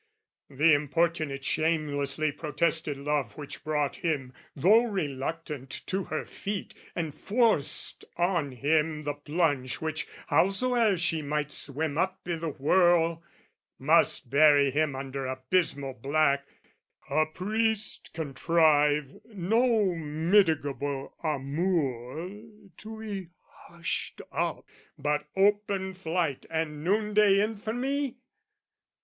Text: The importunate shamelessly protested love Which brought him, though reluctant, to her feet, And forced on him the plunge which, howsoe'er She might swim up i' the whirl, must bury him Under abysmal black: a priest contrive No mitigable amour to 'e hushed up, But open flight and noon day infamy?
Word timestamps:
The 0.49 0.73
importunate 0.73 1.45
shamelessly 1.45 2.31
protested 2.31 2.97
love 2.97 3.37
Which 3.37 3.63
brought 3.63 3.97
him, 3.97 4.33
though 4.55 4.85
reluctant, 4.85 5.69
to 5.85 6.05
her 6.05 6.25
feet, 6.25 6.73
And 6.95 7.13
forced 7.13 8.03
on 8.17 8.51
him 8.51 9.03
the 9.03 9.13
plunge 9.13 9.75
which, 9.75 10.07
howsoe'er 10.25 10.97
She 10.97 11.21
might 11.21 11.51
swim 11.51 11.99
up 11.99 12.17
i' 12.25 12.33
the 12.35 12.49
whirl, 12.49 13.21
must 13.77 14.31
bury 14.31 14.71
him 14.71 14.95
Under 14.95 15.27
abysmal 15.27 15.93
black: 15.93 16.47
a 17.07 17.27
priest 17.27 18.11
contrive 18.15 19.21
No 19.25 19.93
mitigable 19.93 21.13
amour 21.23 22.41
to 22.77 23.03
'e 23.03 23.29
hushed 23.67 24.19
up, 24.31 24.65
But 24.97 25.27
open 25.35 25.93
flight 25.93 26.47
and 26.49 26.83
noon 26.83 27.13
day 27.13 27.39
infamy? 27.39 28.17